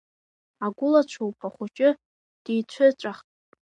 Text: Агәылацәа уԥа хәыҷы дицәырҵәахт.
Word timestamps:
Агәылацәа 0.65 1.21
уԥа 1.29 1.49
хәыҷы 1.53 1.89
дицәырҵәахт. 2.43 3.27